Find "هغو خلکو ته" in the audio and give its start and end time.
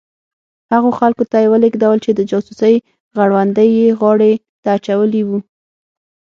0.71-1.37